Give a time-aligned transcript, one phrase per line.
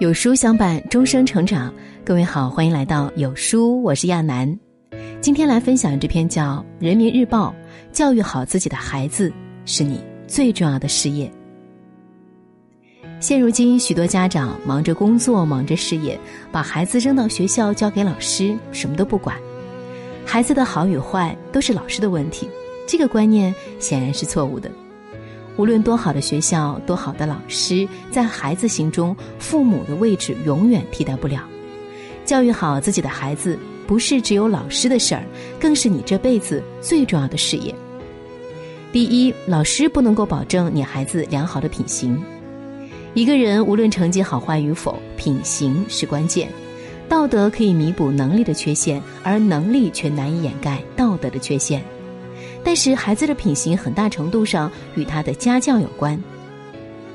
[0.00, 1.70] 有书相伴，终生成长。
[2.02, 4.58] 各位好，欢迎来到有书，我是亚楠。
[5.20, 7.54] 今天来分享这篇叫《人民日报》：
[7.94, 9.30] 教育好自己的孩子
[9.66, 11.30] 是你最重要的事业。
[13.20, 16.18] 现如今，许多家长忙着工作，忙着事业，
[16.50, 19.36] 把孩子扔到学校交给老师，什么都不管。
[20.24, 22.48] 孩子的好与坏都是老师的问题，
[22.88, 24.72] 这个观念显然是错误的。
[25.56, 31.46] 无论多好的学校，多好的老师，在孩子心中，父母的位置永远替代不了。
[32.24, 35.24] 教育好自己的孩子，不是只有老师的事儿，
[35.58, 37.74] 更是你这辈子最重要的事业。
[38.92, 42.20] 第一，老师不能够保证你孩子良好的品行。
[43.14, 46.48] 一个人无论成绩好坏与否，品行是关键。
[47.08, 51.84] 道德可以弥补能力的缺陷，而能力却难以掩盖道德的缺陷。
[52.62, 56.22] 但是孩子的品行很大程度上与他的家教有关，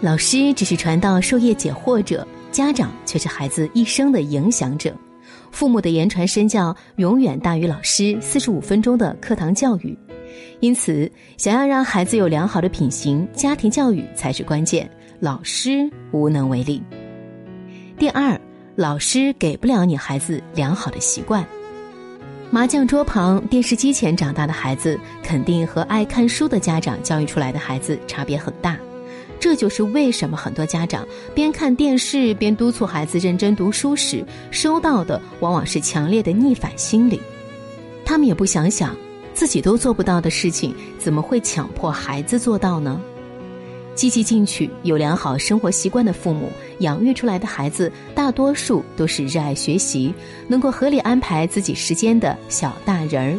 [0.00, 4.94] 老师只是传道授业解惑者，家长却是孩子一生的影响者。
[5.50, 9.96] 父母的言传身教永远大于老师四十五分钟的课堂教育，
[10.60, 16.82] 因此，想要让孩子有良好的品行，家庭教育才是关键，老师无能为力。
[17.98, 18.40] 第二，
[18.76, 21.44] 老师给不了你孩子良好的习惯。
[22.52, 28.76] 麻将桌旁、电视机前长大的孩子，肯定和爱看书的家长教育出来的孩子差别很大。
[29.38, 37.20] 这就是为什么很多家长边看电视边督促孩子认真读书时，收到的往往是强烈的逆反心理。
[38.04, 38.96] 他们也不想想，
[39.32, 43.00] 自己都做不到的事情，怎么会强迫孩子做到呢？
[44.00, 50.14] 积极进取、有良好生活习惯的父母养育出来的孩子，大多数都是热爱学习、
[50.48, 53.38] 能够合理安排自己时间的小大人儿。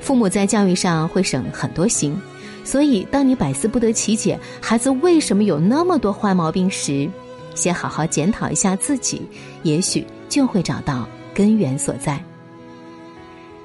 [0.00, 2.18] 父母在教育上会省很多心，
[2.64, 7.06] 所以当你百思不得其解孩子为什么有那么多坏毛病时，
[7.54, 9.20] 先好好检讨一下自己，
[9.64, 12.18] 也许就会找到根源所在。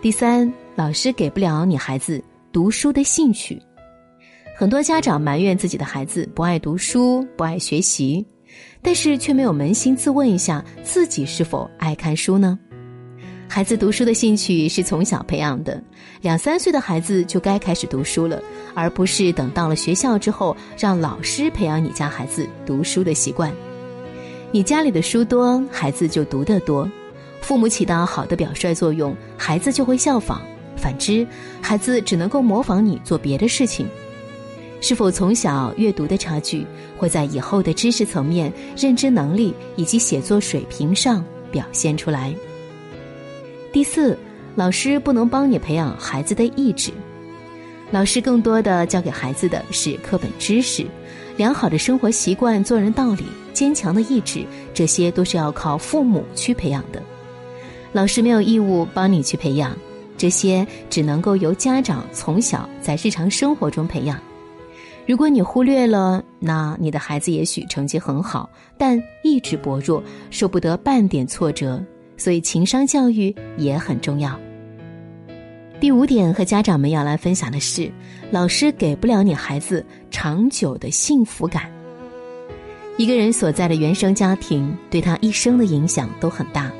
[0.01, 3.57] 第三，老师给不了你孩子读书的兴趣。
[4.57, 8.25] 很多家长埋怨自己的孩子不爱读书、不爱学习，
[8.81, 12.57] 但是却没有扪心自问一下自己是否爱看书呢？
[13.49, 15.83] 孩子读书的兴趣是从小培养的，
[16.21, 18.41] 两三岁的孩子就该开始读书了，
[18.73, 23.51] 而不是等到了学校之后让老师培养你家孩子读书的习惯。
[24.53, 26.89] 你家里的书多，孩子就读得多；
[27.41, 30.39] 父母起到好的表率作用，孩子就会效仿；
[30.77, 31.27] 反之，
[31.61, 33.85] 孩子只能够模仿你做别的事情。
[34.87, 36.63] 是否从小阅读的差距，
[36.95, 42.31] 会在以后的知识层面、认知能力以及写作水平上表现出来？
[43.73, 44.15] 第四，
[44.53, 46.91] 老师不能帮你培养孩子的意志，
[47.89, 50.85] 老师更多的教给孩子的是课本知识、
[51.35, 57.01] 良好的生活习惯、做人道理、坚强的意志，这些都是要靠父母去培养的。
[57.91, 59.75] 老师没有义务帮你去培养，
[60.15, 64.21] 这些只能够由家长从小在日常生活中培养。
[65.07, 71.83] 如果你忽略了，那你的孩子也许成绩很好，但意志薄弱，受不得半点挫折。
[72.17, 74.39] 所以，情商教育也很重要。
[75.79, 77.91] 第五点和家长们要来分享的是，
[78.31, 81.69] 老师给不了你孩子长久的幸福感。
[82.97, 86.71] 一个人所在的原生家庭对他一生的影响都很大。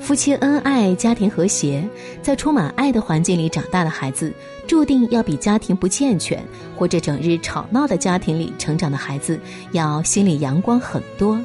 [0.00, 1.86] 夫妻恩爱，家庭和谐，
[2.22, 4.32] 在充满爱的环境里长大的孩子，
[4.66, 6.42] 注定要比家庭不健全
[6.74, 9.38] 或者整日吵闹的家庭里成长的孩子
[9.72, 11.38] 要心里阳光很多。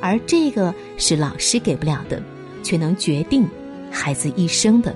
[0.00, 2.22] 而这个是老师给不了的，
[2.62, 3.48] 却能决定
[3.90, 4.94] 孩子一生的。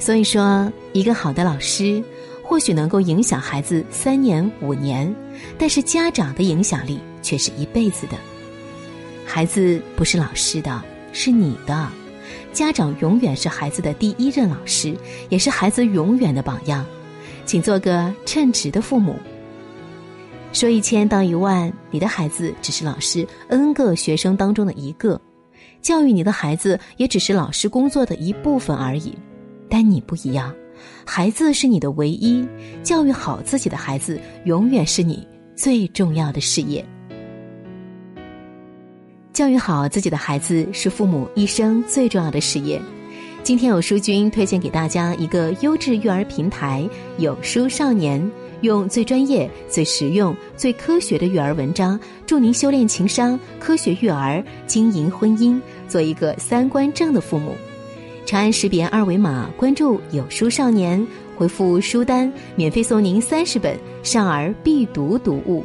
[0.00, 2.02] 所以说，一个好的老师
[2.42, 5.14] 或许能够影响孩子三年五年，
[5.56, 8.16] 但是家长的影响力却是一辈子的。
[9.24, 10.82] 孩子不是老师的。
[11.12, 11.88] 是你的，
[12.52, 14.96] 家长永远是孩子的第一任老师，
[15.28, 16.84] 也是孩子永远的榜样，
[17.44, 19.14] 请做个称职的父母。
[20.52, 25.20] 说一千道一万，你的孩子只是老师 n 个学生当中的一个，
[25.80, 29.14] 教育你的孩子也只是老师工作的一部分而已。
[29.68, 30.54] 但你不一样，
[31.06, 32.46] 孩子是你的唯一，
[32.82, 35.26] 教育好自己的孩子，永远是你
[35.56, 36.84] 最重要的事业。
[39.32, 42.80] 教育好自己的孩子是父母一生最重要的事业。
[43.42, 46.86] 今天有书君推荐给大家一个优质育儿平台——
[47.16, 48.30] 有书少年，
[48.60, 55.58] 用最专业、最实用、最科学的育儿文章，助您修炼情商、科学育儿、经营婚姻，
[55.88, 57.56] 做一个三观正的父母。
[58.26, 61.04] 长按识别二维码关注有书少年，
[61.36, 65.64] 回复书单，免费送您三十本少儿必读读物。